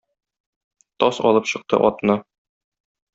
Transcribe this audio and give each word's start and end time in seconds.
Таз 1.03 1.19
алып 1.31 1.49
чыкты 1.51 1.81
атны. 1.91 2.17